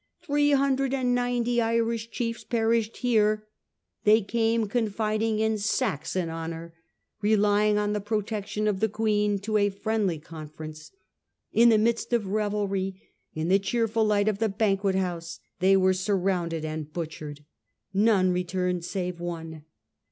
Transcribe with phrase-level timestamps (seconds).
[0.25, 3.45] 'Three hundred and ninety Irish chiefs perished here!
[4.03, 6.73] They came, con fiding in Saxon honour,
[7.21, 10.89] relying on the protection of the Queen, to a friendly conference.
[11.53, 12.99] In the midst of revelry,
[13.35, 17.45] in the cheerful light of the banquet house, they were surrounded and butchered.
[17.93, 19.65] None returned save one.